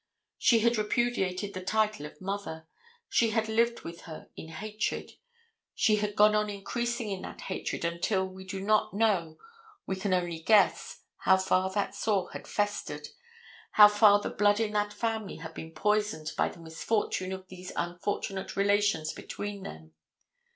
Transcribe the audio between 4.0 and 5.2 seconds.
her in hatred.